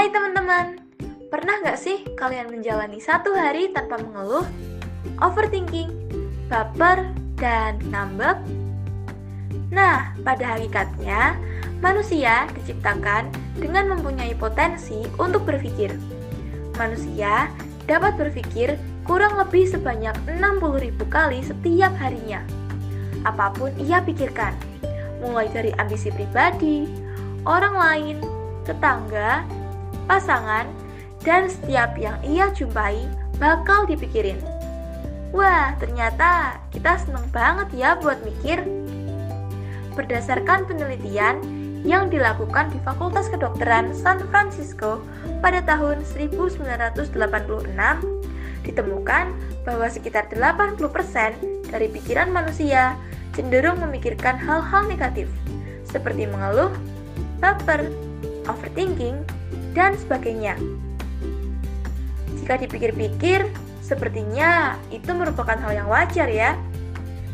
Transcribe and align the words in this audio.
Hai 0.00 0.08
teman-teman, 0.08 0.80
pernah 1.28 1.60
nggak 1.60 1.76
sih 1.76 2.00
kalian 2.16 2.48
menjalani 2.48 3.04
satu 3.04 3.36
hari 3.36 3.68
tanpa 3.68 4.00
mengeluh, 4.00 4.48
overthinking, 5.20 5.92
baper, 6.48 7.04
dan 7.36 7.76
ngambek? 7.92 8.40
Nah, 9.68 10.16
pada 10.24 10.56
hakikatnya, 10.56 11.36
manusia 11.84 12.48
diciptakan 12.56 13.28
dengan 13.60 13.92
mempunyai 13.92 14.32
potensi 14.40 15.04
untuk 15.20 15.44
berpikir. 15.44 15.92
Manusia 16.80 17.52
dapat 17.84 18.16
berpikir 18.16 18.80
kurang 19.04 19.36
lebih 19.36 19.68
sebanyak 19.68 20.16
60.000 20.24 20.96
kali 21.12 21.44
setiap 21.44 21.92
harinya. 22.00 22.40
Apa 23.28 23.52
pun 23.52 23.68
ia 23.76 24.00
pikirkan, 24.00 24.56
mulai 25.20 25.52
dari 25.52 25.76
ambisi 25.76 26.08
pribadi, 26.08 26.88
orang 27.44 27.76
lain, 27.76 28.16
tetangga, 28.64 29.59
pasangan, 30.10 30.66
dan 31.22 31.46
setiap 31.46 31.94
yang 31.94 32.18
ia 32.26 32.50
jumpai 32.50 33.06
bakal 33.38 33.86
dipikirin. 33.86 34.42
Wah, 35.30 35.78
ternyata 35.78 36.58
kita 36.74 36.98
seneng 36.98 37.22
banget 37.30 37.70
ya 37.78 37.94
buat 37.94 38.18
mikir. 38.26 38.66
Berdasarkan 39.94 40.66
penelitian 40.66 41.38
yang 41.86 42.10
dilakukan 42.10 42.74
di 42.74 42.82
Fakultas 42.82 43.30
Kedokteran 43.30 43.94
San 43.94 44.18
Francisco 44.28 44.98
pada 45.38 45.62
tahun 45.62 46.02
1986, 46.02 47.14
ditemukan 48.66 49.24
bahwa 49.62 49.86
sekitar 49.88 50.26
80% 50.34 51.70
dari 51.70 51.86
pikiran 51.88 52.28
manusia 52.34 52.98
cenderung 53.32 53.78
memikirkan 53.78 54.34
hal-hal 54.36 54.82
negatif, 54.90 55.30
seperti 55.86 56.26
mengeluh, 56.26 56.74
baper, 57.38 57.86
overthinking, 58.50 59.22
dan 59.76 59.94
sebagainya. 59.98 60.58
Jika 62.40 62.66
dipikir-pikir, 62.66 63.46
sepertinya 63.84 64.74
itu 64.90 65.10
merupakan 65.14 65.54
hal 65.54 65.72
yang 65.74 65.88
wajar 65.90 66.26
ya. 66.26 66.58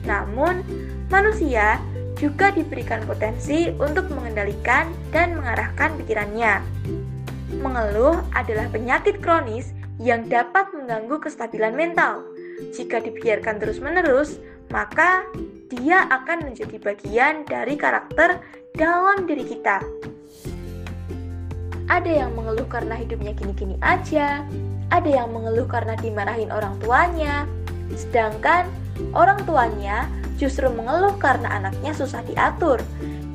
Namun, 0.05 0.61
manusia 1.09 1.81
juga 2.17 2.48
diberikan 2.53 3.05
potensi 3.05 3.69
untuk 3.77 4.09
mengendalikan 4.09 4.89
dan 5.12 5.37
mengarahkan 5.37 5.97
pikirannya. 6.01 6.64
Mengeluh 7.61 8.20
adalah 8.33 8.69
penyakit 8.73 9.20
kronis 9.20 9.77
yang 10.01 10.29
dapat 10.29 10.73
mengganggu 10.73 11.17
kestabilan 11.20 11.73
mental. 11.73 12.25
Jika 12.73 13.05
dibiarkan 13.05 13.61
terus-menerus, 13.61 14.41
maka 14.73 15.25
dia 15.69 16.09
akan 16.09 16.53
menjadi 16.53 16.77
bagian 16.81 17.45
dari 17.45 17.77
karakter 17.77 18.41
dalam 18.77 19.25
diri 19.29 19.45
kita. 19.45 19.81
Ada 21.87 22.27
yang 22.27 22.34
mengeluh 22.34 22.67
karena 22.67 22.98
hidupnya 22.98 23.33
gini-gini 23.39 23.79
aja, 23.79 24.42
ada 24.91 25.06
yang 25.11 25.31
mengeluh 25.31 25.70
karena 25.70 25.95
dimarahin 25.98 26.51
orang 26.51 26.75
tuanya, 26.83 27.47
sedangkan 27.95 28.67
orang 29.15 29.39
tuanya 29.47 30.11
justru 30.34 30.67
mengeluh 30.67 31.14
karena 31.17 31.62
anaknya 31.62 31.95
susah 31.95 32.27
diatur 32.27 32.83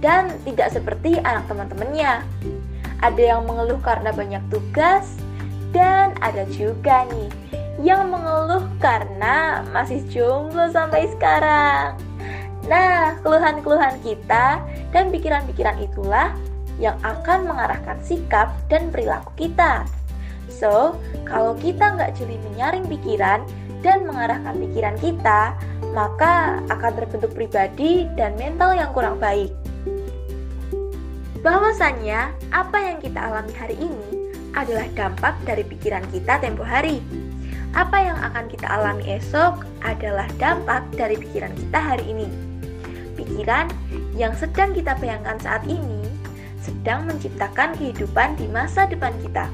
dan 0.04 0.36
tidak 0.44 0.76
seperti 0.76 1.16
anak 1.24 1.48
teman-temannya. 1.48 2.28
Ada 3.02 3.22
yang 3.36 3.48
mengeluh 3.48 3.80
karena 3.82 4.12
banyak 4.14 4.44
tugas, 4.52 5.18
dan 5.72 6.12
ada 6.20 6.44
juga 6.52 7.08
nih 7.10 7.32
yang 7.82 8.12
mengeluh 8.12 8.68
karena 8.78 9.66
masih 9.72 10.04
jomblo 10.12 10.70
sampai 10.70 11.08
sekarang. 11.16 11.98
Nah, 12.70 13.18
keluhan-keluhan 13.26 13.98
kita 14.06 14.62
dan 14.94 15.10
pikiran-pikiran 15.10 15.82
itulah 15.82 16.36
yang 16.82 16.98
akan 17.06 17.46
mengarahkan 17.46 18.02
sikap 18.02 18.50
dan 18.68 18.90
perilaku 18.90 19.30
kita. 19.38 19.86
So, 20.50 20.98
kalau 21.24 21.56
kita 21.62 21.96
nggak 21.96 22.18
jeli 22.18 22.36
menyaring 22.52 22.90
pikiran 22.90 23.46
dan 23.86 24.04
mengarahkan 24.04 24.58
pikiran 24.58 24.98
kita, 24.98 25.56
maka 25.94 26.60
akan 26.68 26.92
terbentuk 26.98 27.32
pribadi 27.38 28.10
dan 28.18 28.34
mental 28.36 28.74
yang 28.76 28.90
kurang 28.92 29.22
baik. 29.22 29.54
Bahwasannya, 31.42 32.34
apa 32.54 32.78
yang 32.78 32.98
kita 33.02 33.18
alami 33.18 33.54
hari 33.58 33.78
ini 33.78 34.30
adalah 34.54 34.86
dampak 34.94 35.34
dari 35.48 35.64
pikiran 35.66 36.06
kita 36.12 36.38
tempo 36.42 36.62
hari. 36.62 37.02
Apa 37.72 38.04
yang 38.04 38.20
akan 38.20 38.52
kita 38.52 38.68
alami 38.68 39.16
esok 39.16 39.64
adalah 39.82 40.28
dampak 40.36 40.84
dari 40.94 41.16
pikiran 41.16 41.56
kita 41.56 41.80
hari 41.80 42.04
ini. 42.12 42.28
Pikiran 43.16 43.72
yang 44.14 44.36
sedang 44.36 44.76
kita 44.76 44.92
bayangkan 45.00 45.40
saat 45.40 45.64
ini 45.66 46.01
sedang 46.62 47.10
menciptakan 47.10 47.74
kehidupan 47.76 48.38
di 48.38 48.46
masa 48.48 48.86
depan 48.86 49.12
kita. 49.26 49.50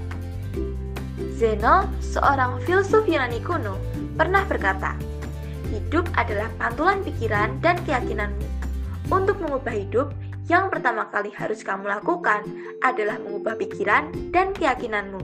Zeno, 1.40 1.88
seorang 2.04 2.60
filsuf 2.68 3.08
Yunani 3.08 3.42
kuno, 3.42 3.80
pernah 4.20 4.44
berkata, 4.46 4.94
"Hidup 5.72 6.06
adalah 6.14 6.52
pantulan 6.60 7.02
pikiran 7.02 7.58
dan 7.64 7.80
keyakinanmu. 7.88 8.48
Untuk 9.08 9.40
mengubah 9.40 9.72
hidup, 9.72 10.12
yang 10.52 10.68
pertama 10.68 11.08
kali 11.08 11.32
harus 11.34 11.64
kamu 11.64 11.88
lakukan 11.88 12.44
adalah 12.84 13.18
mengubah 13.22 13.56
pikiran 13.56 14.10
dan 14.34 14.52
keyakinanmu." 14.52 15.22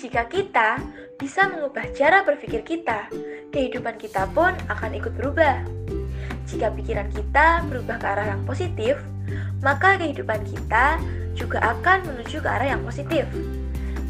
Jika 0.00 0.24
kita 0.32 0.80
bisa 1.20 1.44
mengubah 1.52 1.92
cara 1.92 2.24
berpikir 2.24 2.64
kita, 2.64 3.12
kehidupan 3.52 4.00
kita 4.00 4.24
pun 4.32 4.56
akan 4.72 4.90
ikut 4.96 5.12
berubah. 5.12 5.79
Jika 6.50 6.74
pikiran 6.74 7.06
kita 7.14 7.62
berubah 7.70 8.02
ke 8.02 8.06
arah 8.10 8.26
yang 8.34 8.42
positif, 8.42 8.98
maka 9.62 9.94
kehidupan 9.94 10.42
kita 10.50 10.98
juga 11.38 11.62
akan 11.62 12.02
menuju 12.10 12.42
ke 12.42 12.48
arah 12.50 12.74
yang 12.74 12.82
positif. 12.82 13.22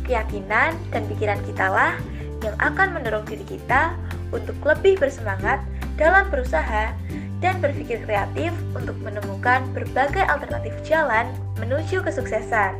Keyakinan 0.08 0.72
dan 0.88 1.02
pikiran 1.04 1.36
kita 1.44 1.68
lah 1.68 2.00
yang 2.40 2.56
akan 2.56 2.96
mendorong 2.96 3.28
diri 3.28 3.44
kita 3.44 3.92
untuk 4.32 4.56
lebih 4.64 4.96
bersemangat 4.96 5.60
dalam 6.00 6.32
berusaha 6.32 6.96
dan 7.44 7.54
berpikir 7.60 8.00
kreatif 8.08 8.56
untuk 8.72 8.96
menemukan 9.04 9.60
berbagai 9.76 10.24
alternatif 10.24 10.72
jalan 10.80 11.28
menuju 11.60 12.00
kesuksesan. 12.00 12.72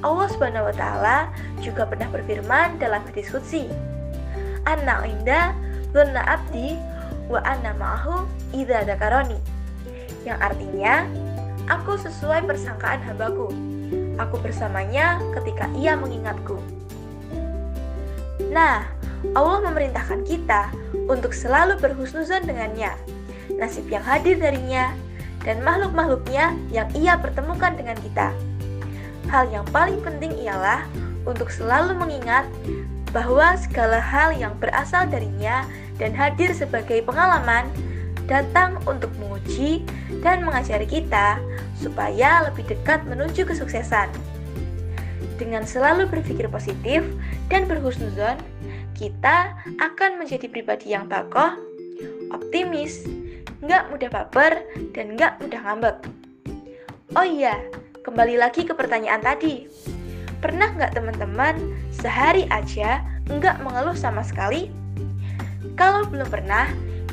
Allah 0.00 0.28
Subhanahu 0.32 0.72
wa 0.72 0.74
taala 0.74 1.28
juga 1.60 1.84
pernah 1.84 2.08
berfirman 2.08 2.80
dalam 2.80 3.04
hadis 3.12 3.28
qudsi. 3.28 3.68
Anna 4.64 5.04
inda 5.04 5.52
abdi 6.24 6.80
wa 7.28 7.44
anna 7.44 7.76
ma'ahu 7.76 8.24
idza 8.54 8.84
dzakaroni. 8.86 9.38
Yang 10.24 10.38
artinya 10.42 10.94
Aku 11.70 11.94
sesuai 11.94 12.50
persangkaan 12.50 12.98
hambaku. 13.06 13.46
Aku 14.18 14.42
bersamanya 14.42 15.22
ketika 15.38 15.70
ia 15.78 15.94
mengingatku. 15.94 16.58
Nah, 18.50 18.90
Allah 19.38 19.58
memerintahkan 19.70 20.26
kita 20.26 20.74
untuk 21.06 21.30
selalu 21.30 21.78
berhusnuzon 21.78 22.42
dengannya, 22.42 22.90
nasib 23.54 23.86
yang 23.86 24.02
hadir 24.02 24.34
darinya, 24.42 24.90
dan 25.46 25.62
makhluk-makhluknya 25.62 26.58
yang 26.74 26.90
ia 26.90 27.14
pertemukan 27.14 27.78
dengan 27.78 27.94
kita. 28.02 28.34
Hal 29.30 29.46
yang 29.54 29.62
paling 29.70 30.02
penting 30.02 30.34
ialah 30.42 30.82
untuk 31.22 31.54
selalu 31.54 31.94
mengingat 31.94 32.50
bahwa 33.14 33.54
segala 33.54 34.02
hal 34.02 34.34
yang 34.34 34.58
berasal 34.58 35.06
darinya 35.06 35.62
dan 36.02 36.10
hadir 36.18 36.50
sebagai 36.50 36.98
pengalaman 37.06 37.70
datang 38.30 38.78
untuk 38.86 39.10
menguji 39.18 39.82
dan 40.22 40.46
mengajari 40.46 40.86
kita 40.86 41.42
supaya 41.74 42.46
lebih 42.46 42.70
dekat 42.70 43.02
menuju 43.10 43.42
kesuksesan. 43.42 44.06
Dengan 45.34 45.66
selalu 45.66 46.06
berpikir 46.06 46.46
positif 46.46 47.02
dan 47.50 47.66
berhusnuzon, 47.66 48.38
kita 48.94 49.56
akan 49.82 50.22
menjadi 50.22 50.46
pribadi 50.46 50.94
yang 50.94 51.10
bakoh, 51.10 51.58
optimis, 52.30 53.02
nggak 53.64 53.90
mudah 53.90 54.12
baper, 54.12 54.62
dan 54.94 55.18
nggak 55.18 55.40
mudah 55.42 55.60
ngambek. 55.66 55.96
Oh 57.18 57.26
iya, 57.26 57.58
kembali 58.06 58.38
lagi 58.38 58.62
ke 58.62 58.76
pertanyaan 58.76 59.24
tadi. 59.24 59.66
Pernah 60.38 60.70
nggak 60.76 60.94
teman-teman 60.94 61.56
sehari 61.90 62.46
aja 62.52 63.02
nggak 63.26 63.64
mengeluh 63.64 63.96
sama 63.96 64.20
sekali? 64.20 64.68
Kalau 65.74 66.04
belum 66.04 66.28
pernah, 66.28 66.68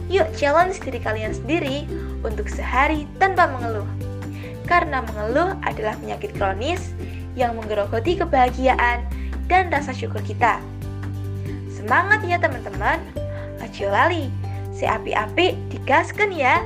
Yuk 0.07 0.27
challenge 0.39 0.79
diri 0.79 1.03
kalian 1.03 1.35
sendiri 1.35 1.83
untuk 2.23 2.47
sehari 2.47 3.03
tanpa 3.19 3.51
mengeluh. 3.51 3.87
Karena 4.67 5.03
mengeluh 5.03 5.55
adalah 5.63 5.95
penyakit 5.99 6.35
kronis 6.35 6.95
yang 7.35 7.55
menggerogoti 7.55 8.19
kebahagiaan 8.19 9.03
dan 9.47 9.71
rasa 9.71 9.91
syukur 9.95 10.19
kita. 10.23 10.59
Semangat 11.71 12.23
ya 12.27 12.39
teman-teman. 12.39 12.99
Ayo 13.63 13.93
lali, 13.93 14.31
si 14.73 14.87
api-api 14.89 15.53
digaskan 15.69 16.33
ya. 16.33 16.63